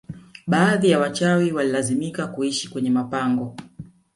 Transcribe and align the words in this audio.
Baadhi 0.47 0.89
ya 0.89 0.99
wachawi 0.99 1.51
walilazimika 1.51 2.27
kuishi 2.27 2.69
kwenye 2.69 2.89
mapango 2.89 3.55